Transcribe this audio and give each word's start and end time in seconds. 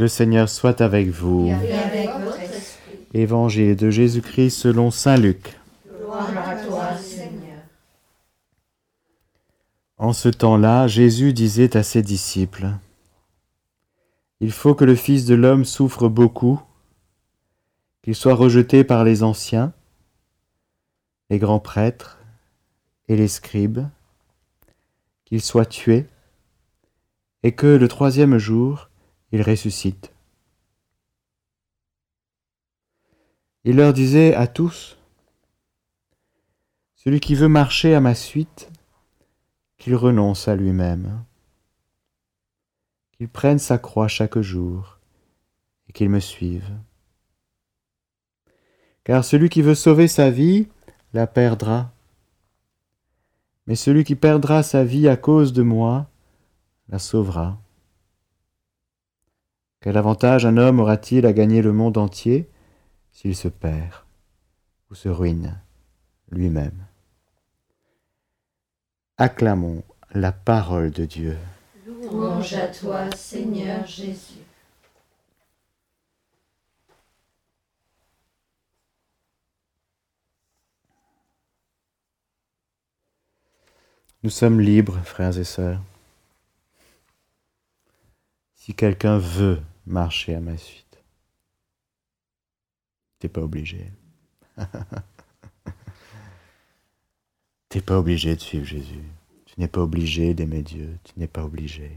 Le 0.00 0.08
Seigneur 0.08 0.48
soit 0.48 0.80
avec 0.80 1.08
vous. 1.08 1.48
Et 1.48 1.74
avec 1.74 2.08
votre 2.24 2.40
esprit. 2.40 2.96
Évangile 3.12 3.76
de 3.76 3.90
Jésus-Christ 3.90 4.48
selon 4.48 4.90
Saint 4.90 5.18
Luc. 5.18 5.60
Gloire 5.86 6.30
à 6.38 6.56
toi, 6.56 6.96
Seigneur. 6.96 7.58
En 9.98 10.14
ce 10.14 10.30
temps-là, 10.30 10.86
Jésus 10.86 11.34
disait 11.34 11.76
à 11.76 11.82
ses 11.82 12.00
disciples, 12.00 12.70
Il 14.40 14.52
faut 14.52 14.74
que 14.74 14.86
le 14.86 14.94
Fils 14.94 15.26
de 15.26 15.34
l'homme 15.34 15.66
souffre 15.66 16.08
beaucoup, 16.08 16.62
qu'il 18.00 18.14
soit 18.14 18.32
rejeté 18.32 18.84
par 18.84 19.04
les 19.04 19.22
anciens, 19.22 19.74
les 21.28 21.38
grands 21.38 21.60
prêtres 21.60 22.18
et 23.08 23.16
les 23.16 23.28
scribes, 23.28 23.86
qu'il 25.26 25.42
soit 25.42 25.66
tué, 25.66 26.06
et 27.42 27.52
que 27.52 27.66
le 27.66 27.86
troisième 27.86 28.38
jour, 28.38 28.89
il 29.32 29.42
ressuscite. 29.42 30.12
Il 33.64 33.76
leur 33.76 33.92
disait 33.92 34.34
à 34.34 34.46
tous, 34.46 34.96
Celui 36.96 37.20
qui 37.20 37.34
veut 37.34 37.48
marcher 37.48 37.94
à 37.94 38.00
ma 38.00 38.14
suite, 38.14 38.70
qu'il 39.78 39.94
renonce 39.94 40.48
à 40.48 40.56
lui-même, 40.56 41.24
qu'il 43.12 43.28
prenne 43.28 43.58
sa 43.58 43.78
croix 43.78 44.08
chaque 44.08 44.38
jour 44.40 44.98
et 45.88 45.92
qu'il 45.92 46.10
me 46.10 46.20
suive. 46.20 46.70
Car 49.04 49.24
celui 49.24 49.48
qui 49.48 49.62
veut 49.62 49.74
sauver 49.74 50.08
sa 50.08 50.30
vie 50.30 50.68
la 51.12 51.26
perdra, 51.26 51.92
mais 53.66 53.74
celui 53.74 54.04
qui 54.04 54.14
perdra 54.14 54.62
sa 54.62 54.84
vie 54.84 55.08
à 55.08 55.16
cause 55.16 55.52
de 55.52 55.62
moi 55.62 56.08
la 56.88 56.98
sauvera. 56.98 57.58
Quel 59.82 59.96
avantage 59.96 60.44
un 60.44 60.58
homme 60.58 60.78
aura-t-il 60.78 61.24
à 61.24 61.32
gagner 61.32 61.62
le 61.62 61.72
monde 61.72 61.96
entier 61.96 62.50
s'il 63.12 63.34
se 63.34 63.48
perd 63.48 63.94
ou 64.90 64.94
se 64.94 65.08
ruine 65.08 65.58
lui-même? 66.30 66.84
Acclamons 69.16 69.82
la 70.12 70.32
parole 70.32 70.90
de 70.90 71.06
Dieu. 71.06 71.38
Louange 71.86 72.52
à 72.52 72.68
toi, 72.68 73.10
Seigneur 73.16 73.86
Jésus. 73.86 74.44
Nous 84.22 84.28
sommes 84.28 84.60
libres, 84.60 84.98
frères 85.04 85.38
et 85.38 85.44
sœurs. 85.44 85.80
Si 88.54 88.74
quelqu'un 88.74 89.16
veut 89.16 89.62
marcher 89.86 90.34
à 90.34 90.40
ma 90.40 90.56
suite, 90.56 91.02
t'es 93.18 93.28
pas 93.28 93.42
obligé. 93.42 93.90
t'es 97.68 97.80
pas 97.80 97.98
obligé 97.98 98.34
de 98.34 98.40
suivre 98.40 98.66
Jésus. 98.66 99.04
Tu 99.46 99.60
n'es 99.60 99.68
pas 99.68 99.80
obligé 99.80 100.34
d'aimer 100.34 100.62
Dieu. 100.62 100.98
Tu 101.04 101.12
n'es 101.18 101.26
pas 101.26 101.44
obligé. 101.44 101.90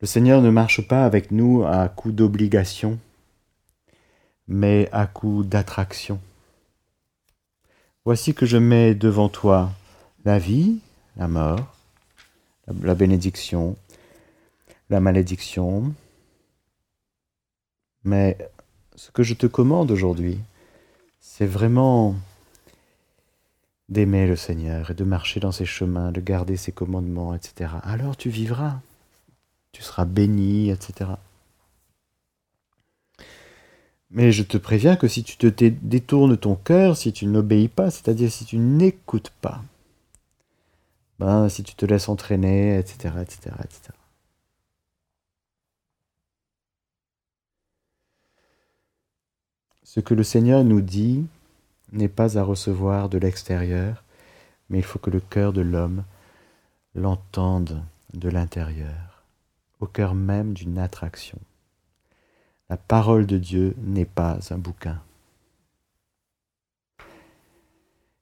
Le 0.00 0.06
Seigneur 0.06 0.42
ne 0.42 0.50
marche 0.50 0.86
pas 0.86 1.06
avec 1.06 1.30
nous 1.30 1.64
à 1.64 1.88
coup 1.88 2.12
d'obligation, 2.12 2.98
mais 4.46 4.90
à 4.92 5.06
coup 5.06 5.42
d'attraction. 5.42 6.20
Voici 8.04 8.34
que 8.34 8.44
je 8.46 8.58
mets 8.58 8.94
devant 8.94 9.28
toi 9.28 9.72
la 10.24 10.38
vie, 10.38 10.80
la 11.16 11.28
mort, 11.28 11.74
la 12.82 12.94
bénédiction, 12.94 13.76
la 14.90 15.00
malédiction. 15.00 15.92
Mais 18.04 18.38
ce 18.94 19.10
que 19.10 19.22
je 19.22 19.34
te 19.34 19.46
commande 19.46 19.90
aujourd'hui, 19.90 20.38
c'est 21.20 21.46
vraiment 21.46 22.14
d'aimer 23.88 24.26
le 24.26 24.36
Seigneur 24.36 24.90
et 24.90 24.94
de 24.94 25.04
marcher 25.04 25.40
dans 25.40 25.52
ses 25.52 25.66
chemins, 25.66 26.12
de 26.12 26.20
garder 26.20 26.56
ses 26.56 26.72
commandements, 26.72 27.34
etc. 27.34 27.70
Alors 27.82 28.16
tu 28.16 28.30
vivras, 28.30 28.80
tu 29.72 29.82
seras 29.82 30.04
béni, 30.04 30.70
etc. 30.70 31.10
Mais 34.10 34.32
je 34.32 34.42
te 34.42 34.56
préviens 34.56 34.96
que 34.96 35.08
si 35.08 35.24
tu 35.24 35.36
te 35.36 35.46
détournes 35.46 36.36
ton 36.36 36.54
cœur, 36.54 36.96
si 36.96 37.12
tu 37.12 37.26
n'obéis 37.26 37.68
pas, 37.68 37.90
c'est-à-dire 37.90 38.30
si 38.30 38.44
tu 38.44 38.56
n'écoutes 38.56 39.30
pas, 39.40 39.62
ben, 41.18 41.48
si 41.48 41.62
tu 41.62 41.74
te 41.74 41.86
laisses 41.86 42.08
entraîner, 42.08 42.78
etc., 42.78 43.14
etc., 43.20 43.56
etc. 43.64 43.92
Ce 49.96 50.00
que 50.02 50.12
le 50.12 50.24
Seigneur 50.24 50.62
nous 50.62 50.82
dit 50.82 51.24
n'est 51.90 52.10
pas 52.10 52.36
à 52.36 52.42
recevoir 52.42 53.08
de 53.08 53.16
l'extérieur, 53.16 54.04
mais 54.68 54.76
il 54.76 54.84
faut 54.84 54.98
que 54.98 55.08
le 55.08 55.20
cœur 55.20 55.54
de 55.54 55.62
l'homme 55.62 56.04
l'entende 56.94 57.82
de 58.12 58.28
l'intérieur, 58.28 59.24
au 59.80 59.86
cœur 59.86 60.14
même 60.14 60.52
d'une 60.52 60.78
attraction. 60.78 61.38
La 62.68 62.76
parole 62.76 63.24
de 63.24 63.38
Dieu 63.38 63.74
n'est 63.78 64.04
pas 64.04 64.38
un 64.50 64.58
bouquin. 64.58 65.00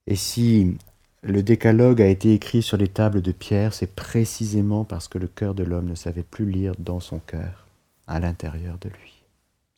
Et 0.06 0.14
si 0.14 0.78
le 1.22 1.42
décalogue 1.42 2.00
a 2.00 2.06
été 2.06 2.34
écrit 2.34 2.62
sur 2.62 2.76
les 2.76 2.86
tables 2.86 3.20
de 3.20 3.32
pierre, 3.32 3.74
c'est 3.74 3.92
précisément 3.96 4.84
parce 4.84 5.08
que 5.08 5.18
le 5.18 5.26
cœur 5.26 5.56
de 5.56 5.64
l'homme 5.64 5.88
ne 5.88 5.96
savait 5.96 6.22
plus 6.22 6.48
lire 6.48 6.74
dans 6.78 7.00
son 7.00 7.18
cœur, 7.18 7.66
à 8.06 8.20
l'intérieur 8.20 8.78
de 8.78 8.90
lui. 8.90 9.13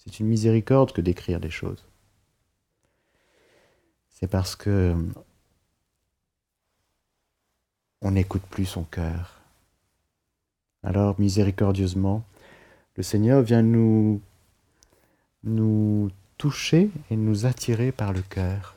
C'est 0.06 0.20
une 0.20 0.28
miséricorde 0.28 0.92
que 0.92 1.00
d'écrire 1.00 1.40
des 1.40 1.50
choses. 1.50 1.84
C'est 4.10 4.28
parce 4.28 4.56
que 4.56 4.96
on 8.02 8.12
n'écoute 8.12 8.42
plus 8.48 8.66
son 8.66 8.84
cœur. 8.84 9.40
Alors, 10.82 11.18
miséricordieusement, 11.18 12.24
le 12.94 13.02
Seigneur 13.02 13.42
vient 13.42 13.62
nous 13.62 14.20
nous 15.42 16.10
toucher 16.38 16.90
et 17.10 17.16
nous 17.16 17.46
attirer 17.46 17.92
par 17.92 18.12
le 18.12 18.22
cœur. 18.22 18.76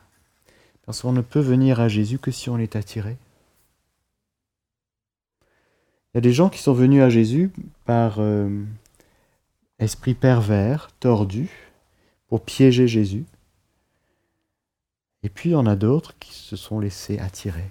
Parce 0.84 1.02
qu'on 1.02 1.12
ne 1.12 1.20
peut 1.20 1.40
venir 1.40 1.80
à 1.80 1.88
Jésus 1.88 2.18
que 2.18 2.30
si 2.30 2.50
on 2.50 2.58
est 2.58 2.74
attiré. 2.74 3.16
Il 6.12 6.16
y 6.16 6.18
a 6.18 6.20
des 6.20 6.32
gens 6.32 6.48
qui 6.48 6.58
sont 6.58 6.72
venus 6.72 7.02
à 7.02 7.10
Jésus 7.10 7.50
par 7.84 8.16
euh, 8.18 8.64
esprit 9.80 10.14
pervers, 10.14 10.90
tordu, 11.00 11.50
pour 12.28 12.44
piéger 12.44 12.86
Jésus. 12.86 13.24
Et 15.22 15.28
puis 15.28 15.50
il 15.50 15.52
y 15.52 15.56
en 15.56 15.66
a 15.66 15.76
d'autres 15.76 16.16
qui 16.18 16.32
se 16.32 16.54
sont 16.56 16.78
laissés 16.78 17.18
attirer. 17.18 17.70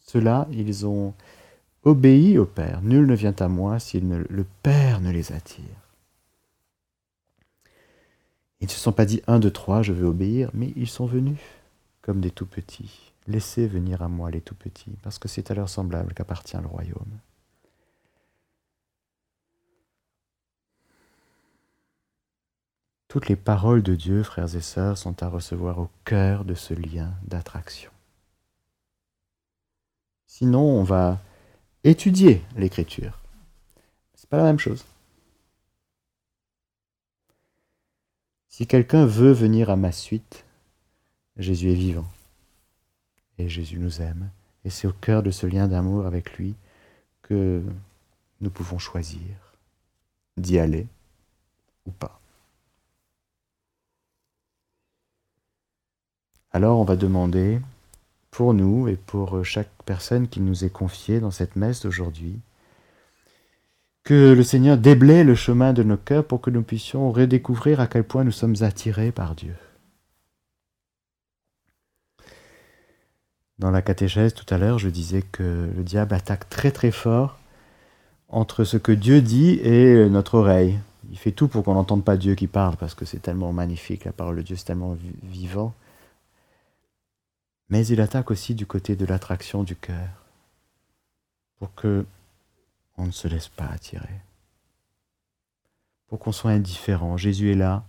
Ceux-là, 0.00 0.48
ils 0.50 0.86
ont 0.86 1.12
obéi 1.82 2.38
au 2.38 2.46
Père. 2.46 2.80
Nul 2.80 3.06
ne 3.06 3.14
vient 3.14 3.34
à 3.38 3.48
moi 3.48 3.78
si 3.78 4.00
le 4.00 4.46
Père 4.62 5.00
ne 5.00 5.10
les 5.12 5.32
attire. 5.32 5.64
Ils 8.60 8.66
ne 8.66 8.70
se 8.70 8.80
sont 8.80 8.92
pas 8.92 9.04
dit 9.04 9.22
un, 9.26 9.38
deux, 9.38 9.52
trois, 9.52 9.82
je 9.82 9.92
vais 9.92 10.06
obéir, 10.06 10.50
mais 10.54 10.72
ils 10.76 10.88
sont 10.88 11.06
venus 11.06 11.38
comme 12.02 12.20
des 12.20 12.30
tout 12.30 12.46
petits. 12.46 13.12
Laissez 13.26 13.66
venir 13.66 14.02
à 14.02 14.08
moi 14.08 14.30
les 14.30 14.40
tout 14.40 14.54
petits, 14.54 14.96
parce 15.02 15.18
que 15.18 15.28
c'est 15.28 15.50
à 15.50 15.54
leur 15.54 15.68
semblable 15.68 16.14
qu'appartient 16.14 16.56
le 16.56 16.66
royaume. 16.66 17.18
Toutes 23.08 23.28
les 23.28 23.36
paroles 23.36 23.82
de 23.82 23.94
Dieu, 23.94 24.22
frères 24.22 24.54
et 24.54 24.60
sœurs, 24.60 24.98
sont 24.98 25.22
à 25.22 25.28
recevoir 25.28 25.78
au 25.78 25.88
cœur 26.04 26.44
de 26.44 26.54
ce 26.54 26.74
lien 26.74 27.14
d'attraction. 27.26 27.90
Sinon, 30.26 30.60
on 30.60 30.82
va 30.82 31.18
étudier 31.84 32.44
l'écriture. 32.54 33.18
C'est 34.14 34.28
pas 34.28 34.36
la 34.36 34.42
même 34.44 34.58
chose. 34.58 34.84
Si 38.48 38.66
quelqu'un 38.66 39.06
veut 39.06 39.32
venir 39.32 39.70
à 39.70 39.76
ma 39.76 39.90
suite, 39.90 40.44
Jésus 41.38 41.70
est 41.70 41.74
vivant. 41.74 42.08
Et 43.38 43.48
Jésus 43.48 43.78
nous 43.78 44.02
aime. 44.02 44.28
Et 44.64 44.70
c'est 44.70 44.86
au 44.86 44.92
cœur 44.92 45.22
de 45.22 45.30
ce 45.30 45.46
lien 45.46 45.66
d'amour 45.66 46.04
avec 46.04 46.36
lui 46.36 46.54
que 47.22 47.62
nous 48.40 48.50
pouvons 48.50 48.78
choisir 48.78 49.20
d'y 50.36 50.58
aller 50.58 50.86
ou 51.86 51.90
pas. 51.92 52.20
Alors 56.52 56.78
on 56.78 56.84
va 56.84 56.96
demander 56.96 57.60
pour 58.30 58.54
nous 58.54 58.88
et 58.88 58.96
pour 58.96 59.44
chaque 59.44 59.70
personne 59.84 60.28
qui 60.28 60.40
nous 60.40 60.64
est 60.64 60.72
confiée 60.72 61.20
dans 61.20 61.30
cette 61.30 61.56
messe 61.56 61.82
d'aujourd'hui, 61.82 62.40
que 64.04 64.32
le 64.32 64.42
Seigneur 64.42 64.78
déblaye 64.78 65.24
le 65.24 65.34
chemin 65.34 65.72
de 65.72 65.82
nos 65.82 65.96
cœurs 65.96 66.24
pour 66.24 66.40
que 66.40 66.50
nous 66.50 66.62
puissions 66.62 67.12
redécouvrir 67.12 67.80
à 67.80 67.86
quel 67.86 68.04
point 68.04 68.24
nous 68.24 68.32
sommes 68.32 68.56
attirés 68.60 69.12
par 69.12 69.34
Dieu. 69.34 69.54
Dans 73.58 73.70
la 73.70 73.82
catéchèse 73.82 74.34
tout 74.34 74.46
à 74.54 74.56
l'heure, 74.56 74.78
je 74.78 74.88
disais 74.88 75.22
que 75.22 75.68
le 75.76 75.82
diable 75.82 76.14
attaque 76.14 76.48
très 76.48 76.70
très 76.70 76.92
fort 76.92 77.38
entre 78.28 78.64
ce 78.64 78.76
que 78.76 78.92
Dieu 78.92 79.20
dit 79.20 79.58
et 79.62 80.08
notre 80.08 80.36
oreille. 80.36 80.78
Il 81.10 81.18
fait 81.18 81.32
tout 81.32 81.48
pour 81.48 81.64
qu'on 81.64 81.74
n'entende 81.74 82.04
pas 82.04 82.16
Dieu 82.16 82.34
qui 82.34 82.46
parle, 82.46 82.76
parce 82.76 82.94
que 82.94 83.04
c'est 83.04 83.20
tellement 83.20 83.52
magnifique, 83.52 84.04
la 84.04 84.12
parole 84.12 84.36
de 84.36 84.42
Dieu, 84.42 84.56
c'est 84.56 84.66
tellement 84.66 84.96
vivant. 85.22 85.74
Mais 87.68 87.86
il 87.86 88.00
attaque 88.00 88.30
aussi 88.30 88.54
du 88.54 88.66
côté 88.66 88.96
de 88.96 89.04
l'attraction 89.04 89.62
du 89.62 89.76
cœur, 89.76 90.08
pour 91.58 91.74
que 91.74 92.06
on 92.96 93.06
ne 93.06 93.10
se 93.12 93.28
laisse 93.28 93.48
pas 93.48 93.66
attirer, 93.66 94.20
pour 96.08 96.18
qu'on 96.18 96.32
soit 96.32 96.50
indifférent. 96.50 97.16
Jésus 97.16 97.52
est 97.52 97.56
là, 97.56 97.84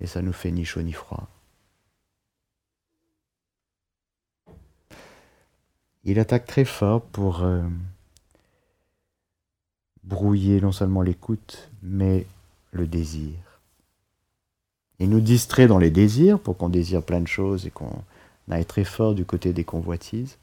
et 0.00 0.06
ça 0.06 0.22
nous 0.22 0.32
fait 0.32 0.50
ni 0.50 0.64
chaud 0.64 0.82
ni 0.82 0.92
froid. 0.92 1.28
Il 6.04 6.18
attaque 6.18 6.46
très 6.46 6.64
fort 6.64 7.02
pour 7.02 7.42
euh, 7.42 7.62
brouiller 10.04 10.60
non 10.60 10.72
seulement 10.72 11.02
l'écoute, 11.02 11.68
mais 11.82 12.26
le 12.70 12.86
désir. 12.86 13.34
Il 15.00 15.10
nous 15.10 15.20
distrait 15.20 15.66
dans 15.66 15.78
les 15.78 15.90
désirs 15.90 16.40
pour 16.40 16.56
qu'on 16.56 16.68
désire 16.68 17.02
plein 17.02 17.20
de 17.20 17.26
choses 17.26 17.66
et 17.66 17.70
qu'on 17.70 18.02
aille 18.50 18.66
très 18.66 18.84
fort 18.84 19.14
du 19.14 19.24
côté 19.24 19.52
des 19.52 19.64
convoitises, 19.64 20.38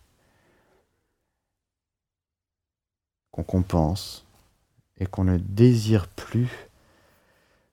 qu'on 3.32 3.44
compense 3.44 4.26
et 4.98 5.06
qu'on 5.06 5.26
ne 5.26 5.38
désire 5.38 6.08
plus 6.08 6.50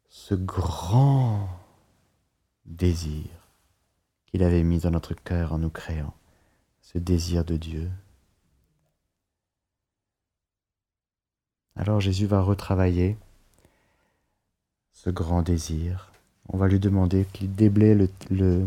ce 0.08 0.34
grand 0.34 1.48
désir 2.64 3.26
qu'il 4.26 4.42
avait 4.42 4.62
mis 4.62 4.78
dans 4.78 4.90
notre 4.90 5.14
cœur 5.14 5.52
en 5.52 5.58
nous 5.58 5.70
créant, 5.70 6.14
ce 6.80 6.98
désir 6.98 7.44
de 7.44 7.56
Dieu. 7.56 7.90
Alors 11.76 12.00
Jésus 12.00 12.26
va 12.26 12.40
retravailler 12.40 13.16
ce 14.92 15.10
grand 15.10 15.42
désir. 15.42 16.12
On 16.48 16.56
va 16.56 16.68
lui 16.68 16.78
demander 16.78 17.26
qu'il 17.32 17.54
déblaye 17.54 18.08
le, 18.30 18.66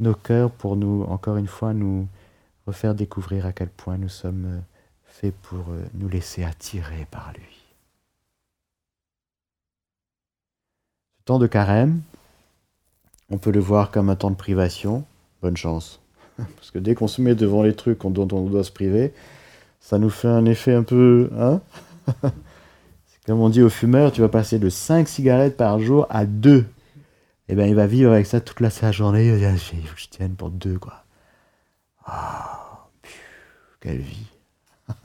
nos 0.00 0.14
cœurs 0.14 0.50
pour 0.50 0.76
nous, 0.76 1.04
encore 1.04 1.36
une 1.36 1.46
fois, 1.46 1.72
nous 1.72 2.08
refaire 2.66 2.94
découvrir 2.94 3.46
à 3.46 3.52
quel 3.52 3.68
point 3.68 3.98
nous 3.98 4.08
sommes 4.08 4.62
faits 5.04 5.34
pour 5.42 5.70
euh, 5.70 5.82
nous 5.94 6.08
laisser 6.08 6.44
attirer 6.44 7.06
par 7.10 7.32
lui. 7.34 7.58
Ce 11.18 11.24
temps 11.24 11.38
de 11.38 11.46
carême, 11.46 12.00
on 13.30 13.38
peut 13.38 13.50
le 13.50 13.60
voir 13.60 13.90
comme 13.90 14.10
un 14.10 14.16
temps 14.16 14.30
de 14.30 14.36
privation. 14.36 15.04
Bonne 15.42 15.56
chance. 15.56 16.00
Parce 16.36 16.70
que 16.70 16.78
dès 16.78 16.94
qu'on 16.94 17.08
se 17.08 17.20
met 17.20 17.34
devant 17.34 17.62
les 17.62 17.74
trucs 17.74 18.00
dont 18.00 18.28
on 18.32 18.42
doit 18.48 18.64
se 18.64 18.72
priver, 18.72 19.12
ça 19.80 19.98
nous 19.98 20.10
fait 20.10 20.28
un 20.28 20.44
effet 20.46 20.74
un 20.74 20.82
peu... 20.82 21.30
Hein 21.38 21.60
Comme 23.26 23.40
on 23.40 23.50
dit 23.50 23.62
au 23.62 23.68
fumeur, 23.68 24.12
tu 24.12 24.22
vas 24.22 24.28
passer 24.28 24.58
de 24.58 24.68
5 24.68 25.06
cigarettes 25.06 25.56
par 25.56 25.78
jour 25.78 26.06
à 26.10 26.24
2. 26.24 26.64
Eh 27.52 27.56
bien, 27.56 27.66
il 27.66 27.74
va 27.74 27.88
vivre 27.88 28.12
avec 28.12 28.26
ça 28.26 28.40
toute 28.40 28.60
la 28.60 28.70
sa 28.70 28.92
journée. 28.92 29.26
Il 29.26 29.32
va 29.32 29.38
dire, 29.38 29.50
il 29.50 29.58
faut 29.58 29.94
que 29.96 30.00
je 30.00 30.08
tienne 30.08 30.34
pour 30.34 30.50
2, 30.50 30.78
quoi. 30.78 31.04
Ah, 32.06 32.86
quelle 33.80 33.98
vie. 33.98 34.26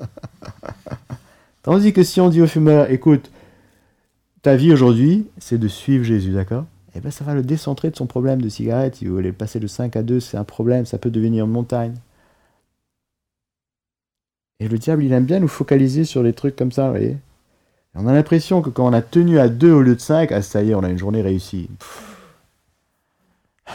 Tandis 1.63 1.91
que 1.91 2.03
si 2.03 2.21
on 2.21 2.29
dit 2.29 2.43
au 2.43 2.47
fumeur, 2.47 2.91
écoute, 2.91 3.31
ta 4.43 4.55
vie 4.55 4.71
aujourd'hui, 4.71 5.25
c'est 5.39 5.57
de 5.57 5.67
suivre 5.67 6.03
Jésus, 6.03 6.33
d'accord? 6.33 6.65
Eh 6.93 6.99
bien, 6.99 7.09
ça 7.09 7.25
va 7.25 7.33
le 7.33 7.41
décentrer 7.41 7.89
de 7.89 7.95
son 7.95 8.05
problème 8.05 8.43
de 8.43 8.49
cigarette. 8.49 9.01
Il 9.01 9.09
voulait 9.09 9.31
passer 9.31 9.59
de 9.59 9.65
5 9.65 9.95
à 9.95 10.03
2, 10.03 10.19
c'est 10.19 10.37
un 10.37 10.43
problème, 10.43 10.85
ça 10.85 10.99
peut 10.99 11.09
devenir 11.09 11.45
une 11.45 11.51
montagne. 11.51 11.95
Et 14.59 14.67
le 14.67 14.77
diable, 14.77 15.03
il 15.03 15.13
aime 15.13 15.25
bien 15.25 15.39
nous 15.39 15.47
focaliser 15.47 16.05
sur 16.05 16.21
les 16.21 16.33
trucs 16.33 16.55
comme 16.55 16.71
ça, 16.71 16.85
vous 16.85 16.91
voyez? 16.91 17.17
On 17.95 18.05
a 18.05 18.13
l'impression 18.13 18.61
que 18.61 18.69
quand 18.69 18.87
on 18.87 18.93
a 18.93 19.01
tenu 19.01 19.39
à 19.39 19.49
2 19.49 19.71
au 19.71 19.81
lieu 19.81 19.95
de 19.95 20.01
5, 20.01 20.31
ah 20.31 20.43
ça 20.43 20.61
y 20.61 20.69
est, 20.69 20.75
on 20.75 20.83
a 20.83 20.89
une 20.89 20.99
journée 20.99 21.23
réussie. 21.23 21.71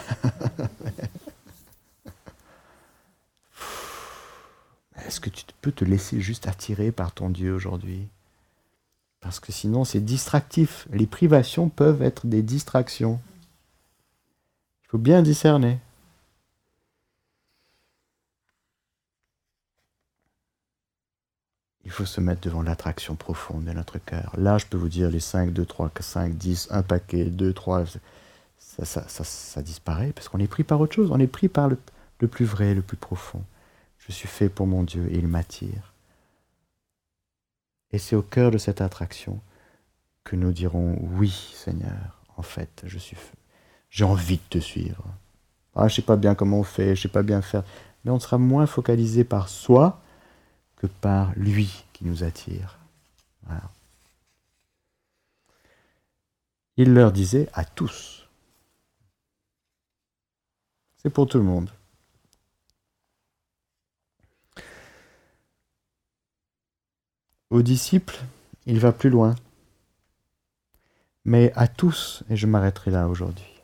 Est-ce 5.06 5.20
que 5.20 5.30
tu 5.30 5.44
peux 5.60 5.72
te 5.72 5.84
laisser 5.84 6.20
juste 6.20 6.46
attirer 6.46 6.92
par 6.92 7.12
ton 7.12 7.30
Dieu 7.30 7.52
aujourd'hui? 7.54 8.08
Parce 9.20 9.40
que 9.40 9.52
sinon, 9.52 9.84
c'est 9.84 10.00
distractif. 10.00 10.86
Les 10.92 11.06
privations 11.06 11.68
peuvent 11.68 12.02
être 12.02 12.26
des 12.26 12.42
distractions. 12.42 13.20
Il 14.84 14.88
faut 14.88 14.98
bien 14.98 15.22
discerner. 15.22 15.78
il 21.90 21.92
faut 21.92 22.06
se 22.06 22.20
mettre 22.20 22.42
devant 22.42 22.62
l'attraction 22.62 23.16
profonde 23.16 23.64
de 23.64 23.72
notre 23.72 23.98
cœur. 23.98 24.32
Là, 24.38 24.58
je 24.58 24.66
peux 24.66 24.76
vous 24.76 24.88
dire, 24.88 25.10
les 25.10 25.18
5, 25.18 25.52
2, 25.52 25.66
3, 25.66 25.90
5, 25.98 26.36
10, 26.36 26.68
un 26.70 26.82
paquet, 26.82 27.24
2, 27.24 27.52
3, 27.52 27.82
ça, 28.60 28.84
ça, 28.84 29.08
ça, 29.08 29.24
ça 29.24 29.62
disparaît 29.62 30.12
parce 30.12 30.28
qu'on 30.28 30.38
est 30.38 30.46
pris 30.46 30.62
par 30.62 30.80
autre 30.80 30.94
chose. 30.94 31.10
On 31.10 31.18
est 31.18 31.26
pris 31.26 31.48
par 31.48 31.68
le, 31.68 31.76
plus 32.28 32.44
vrai, 32.44 32.74
le 32.74 32.82
plus 32.82 32.96
profond. 32.96 33.42
Je 33.98 34.12
suis 34.12 34.28
fait 34.28 34.48
pour 34.48 34.66
mon 34.66 34.84
Dieu 34.84 35.08
et 35.10 35.18
il 35.18 35.26
m'attire. 35.26 35.92
Et 37.92 37.98
c'est 37.98 38.14
au 38.14 38.22
cœur 38.22 38.52
de 38.52 38.58
cette 38.58 38.80
attraction 38.80 39.40
que 40.22 40.36
nous 40.36 40.52
dirons 40.52 40.96
oui, 41.00 41.52
Seigneur. 41.54 42.22
En 42.36 42.42
fait, 42.42 42.82
je 42.86 42.98
suis, 42.98 43.16
j'ai 43.90 44.04
envie 44.04 44.36
de 44.36 44.42
te 44.50 44.58
suivre. 44.58 45.04
Ah, 45.74 45.88
je 45.88 45.96
sais 45.96 46.02
pas 46.02 46.16
bien 46.16 46.34
comment 46.34 46.60
on 46.60 46.64
fait, 46.64 46.94
je 46.94 47.02
sais 47.02 47.08
pas 47.08 47.22
bien 47.22 47.42
faire, 47.42 47.64
mais 48.04 48.10
on 48.10 48.20
sera 48.20 48.38
moins 48.38 48.66
focalisé 48.66 49.24
par 49.24 49.48
soi 49.48 50.00
que 50.76 50.86
par 50.86 51.32
lui 51.36 51.84
qui 51.92 52.04
nous 52.04 52.22
attire. 52.22 52.78
Il 56.76 56.94
leur 56.94 57.12
disait 57.12 57.48
à 57.52 57.64
tous. 57.64 58.19
C'est 61.02 61.10
pour 61.10 61.26
tout 61.26 61.38
le 61.38 61.44
monde. 61.44 61.70
Aux 67.50 67.62
disciples, 67.62 68.20
il 68.66 68.78
va 68.78 68.92
plus 68.92 69.10
loin. 69.10 69.34
Mais 71.24 71.52
à 71.56 71.68
tous, 71.68 72.22
et 72.30 72.36
je 72.36 72.46
m'arrêterai 72.46 72.90
là 72.90 73.08
aujourd'hui. 73.08 73.60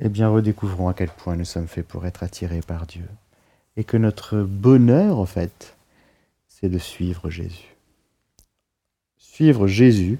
eh 0.00 0.08
bien 0.08 0.28
redécouvrons 0.28 0.88
à 0.88 0.94
quel 0.94 1.10
point 1.10 1.36
nous 1.36 1.44
sommes 1.44 1.68
faits 1.68 1.86
pour 1.86 2.06
être 2.06 2.22
attirés 2.22 2.62
par 2.62 2.86
Dieu. 2.86 3.06
Et 3.76 3.84
que 3.84 3.96
notre 3.96 4.40
bonheur, 4.42 5.18
en 5.18 5.26
fait, 5.26 5.76
c'est 6.48 6.70
de 6.70 6.78
suivre 6.78 7.30
Jésus. 7.30 7.76
Suivre 9.18 9.66
Jésus, 9.66 10.18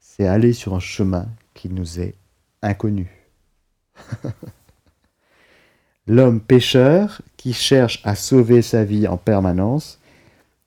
c'est 0.00 0.26
aller 0.26 0.52
sur 0.52 0.74
un 0.74 0.80
chemin 0.80 1.28
qui 1.54 1.68
nous 1.68 2.00
est 2.00 2.14
inconnu. 2.62 3.08
L'homme 6.06 6.40
pécheur 6.40 7.22
qui 7.36 7.52
cherche 7.52 8.00
à 8.04 8.14
sauver 8.14 8.60
sa 8.60 8.84
vie 8.84 9.08
en 9.08 9.16
permanence 9.16 9.98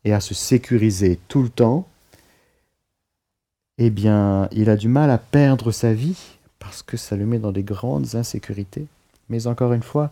et 0.03 0.13
à 0.13 0.19
se 0.19 0.33
sécuriser 0.33 1.19
tout 1.27 1.43
le 1.43 1.49
temps, 1.49 1.87
eh 3.77 3.89
bien, 3.91 4.49
il 4.51 4.69
a 4.69 4.75
du 4.75 4.87
mal 4.87 5.11
à 5.11 5.19
perdre 5.19 5.71
sa 5.71 5.93
vie 5.93 6.37
parce 6.57 6.81
que 6.81 6.97
ça 6.97 7.15
le 7.15 7.25
met 7.25 7.39
dans 7.39 7.51
des 7.51 7.63
grandes 7.63 8.15
insécurités. 8.15 8.87
Mais 9.29 9.45
encore 9.45 9.73
une 9.73 9.83
fois, 9.83 10.11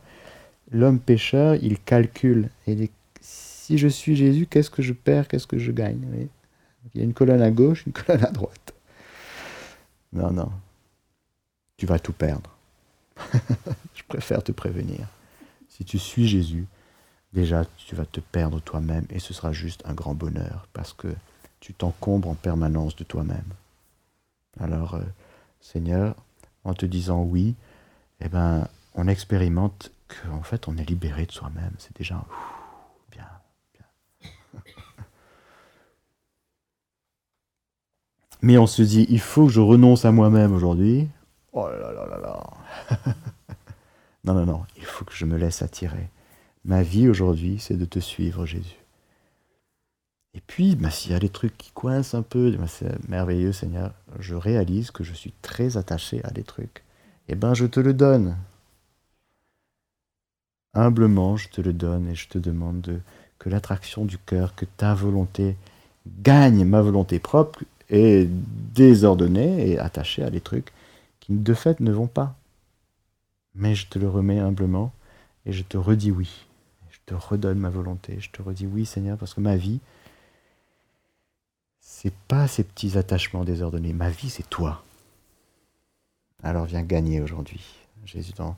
l'homme 0.72 1.00
pécheur, 1.00 1.56
il 1.56 1.80
calcule. 1.80 2.50
Si 3.22 3.78
je 3.78 3.88
suis 3.88 4.16
Jésus, 4.16 4.46
qu'est-ce 4.48 4.70
que 4.70 4.84
je 4.84 4.94
perds, 4.94 5.28
qu'est-ce 5.28 5.48
que 5.48 5.58
je 5.58 5.72
gagne? 5.72 6.06
Il 6.94 7.00
y 7.00 7.02
a 7.02 7.04
une 7.04 7.14
colonne 7.14 7.42
à 7.42 7.50
gauche, 7.50 7.86
une 7.88 7.94
colonne 8.06 8.26
à 8.26 8.32
droite. 8.32 8.74
Non, 10.14 10.32
non. 10.32 10.52
Tu 11.78 11.86
vas 11.86 12.00
tout 12.00 12.14
perdre. 12.14 12.50
je 13.96 14.04
préfère 14.08 14.44
te 14.44 14.52
prévenir. 14.52 15.08
Si 15.70 15.84
tu 15.84 16.00
suis 16.00 16.28
Jésus, 16.28 16.68
déjà, 17.34 17.66
tu 17.78 17.96
vas 17.96 18.06
te 18.06 18.20
perdre 18.20 18.60
toi-même 18.62 19.06
et 19.10 19.20
ce 19.20 19.34
sera 19.34 19.52
juste 19.52 19.82
un 19.86 19.94
grand 19.94 20.14
bonheur 20.14 20.68
parce 20.74 20.94
que 20.94 21.14
tu 21.60 21.74
t'encombres 21.74 22.30
en 22.30 22.36
permanence 22.36 22.96
de 22.96 23.04
toi-même. 23.04 23.54
Alors, 24.60 24.96
euh, 24.96 25.04
Seigneur, 25.60 26.16
en 26.64 26.74
te 26.74 26.86
disant 26.86 27.24
oui, 27.24 27.56
eh 28.22 28.30
ben, 28.30 28.68
on 28.94 29.08
expérimente 29.08 29.92
qu'en 30.08 30.44
fait, 30.44 30.68
on 30.68 30.78
est 30.78 30.88
libéré 30.88 31.26
de 31.26 31.32
soi-même. 31.32 31.74
C'est 31.78 31.98
déjà 31.98 32.24
bien, 33.12 33.28
bien. 33.74 33.86
Mais 38.42 38.58
on 38.58 38.68
se 38.68 38.82
dit, 38.82 39.06
il 39.10 39.20
faut 39.20 39.48
que 39.48 39.52
je 39.52 39.60
renonce 39.60 40.06
à 40.06 40.12
moi-même 40.12 40.54
aujourd'hui. 40.54 41.10
Oh 41.58 41.70
là 41.70 41.94
là 41.94 42.06
là 42.06 42.18
là. 42.18 42.44
non, 44.26 44.34
non, 44.34 44.46
non, 44.46 44.66
il 44.76 44.84
faut 44.84 45.06
que 45.06 45.16
je 45.16 45.24
me 45.24 45.38
laisse 45.38 45.62
attirer. 45.62 46.10
Ma 46.66 46.84
vie 46.84 47.08
aujourd'hui, 47.08 47.60
c'est 47.60 47.78
de 47.78 47.86
te 47.86 48.00
suivre, 48.00 48.46
Jésus. 48.46 48.76
Et 50.34 50.42
puis, 50.46 50.76
bah, 50.76 50.92
s'il 50.92 51.14
y 51.14 51.16
a 51.16 51.20
des 51.20 51.30
trucs 51.30 51.58
qui 51.58 51.72
coincent 51.72 52.18
un 52.18 52.24
peu, 52.24 52.52
bah, 52.52 52.68
c'est 52.68 53.08
merveilleux, 53.08 53.54
Seigneur. 53.54 53.94
Je 54.20 54.36
réalise 54.36 54.92
que 54.92 55.06
je 55.06 55.14
suis 55.14 55.32
très 55.42 55.78
attaché 55.78 56.20
à 56.26 56.32
des 56.32 56.44
trucs. 56.44 56.84
Eh 57.30 57.36
bien, 57.36 57.54
je 57.54 57.66
te 57.66 57.80
le 57.80 57.94
donne. 57.94 58.36
Humblement, 60.74 61.38
je 61.38 61.48
te 61.48 61.62
le 61.62 61.72
donne 61.72 62.10
et 62.10 62.16
je 62.16 62.28
te 62.28 62.38
demande 62.38 63.00
que 63.40 63.48
l'attraction 63.48 64.04
du 64.04 64.18
cœur, 64.18 64.56
que 64.56 64.66
ta 64.66 64.94
volonté 64.94 65.56
gagne 66.22 66.66
ma 66.66 66.82
volonté 66.82 67.20
propre 67.20 67.64
et 67.90 68.28
désordonnée 68.28 69.70
et 69.70 69.80
attachée 69.80 70.22
à 70.22 70.30
des 70.30 70.42
trucs 70.42 70.74
qui 71.26 71.34
de 71.34 71.54
fait 71.56 71.80
ne 71.80 71.92
vont 71.92 72.08
pas. 72.08 72.36
Mais 73.56 73.74
je 73.74 73.88
te 73.88 73.98
le 73.98 74.08
remets 74.08 74.40
humblement 74.40 74.94
et 75.46 75.54
je 75.54 75.64
te 75.64 75.76
redis 75.76 76.12
oui. 76.12 76.46
Je 76.92 77.00
te 77.08 77.16
redonne 77.16 77.58
ma 77.58 77.70
volonté. 77.70 78.20
Je 78.20 78.30
te 78.30 78.44
redis 78.44 78.68
oui, 78.68 78.86
Seigneur, 78.86 79.18
parce 79.18 79.34
que 79.34 79.42
ma 79.42 79.56
vie, 79.56 79.80
c'est 81.80 82.14
pas 82.28 82.48
ces 82.48 82.64
petits 82.64 82.98
attachements 82.98 83.44
désordonnés. 83.44 83.94
Ma 83.94 84.10
vie, 84.10 84.30
c'est 84.30 84.48
toi. 84.50 84.84
Alors 86.44 86.66
viens 86.66 86.84
gagner 86.84 87.22
aujourd'hui, 87.22 87.66
Jésus, 88.06 88.34
dans 88.34 88.56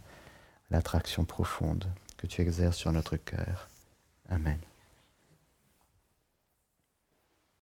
l'attraction 0.70 1.24
profonde 1.24 1.86
que 2.18 2.28
tu 2.28 2.42
exerces 2.42 2.76
sur 2.76 2.92
notre 2.92 3.16
cœur. 3.16 3.70
Amen. 4.30 4.58